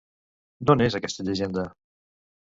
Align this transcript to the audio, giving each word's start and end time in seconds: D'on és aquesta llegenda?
D'on 0.69 0.81
és 0.85 0.97
aquesta 0.99 1.25
llegenda? 1.27 1.67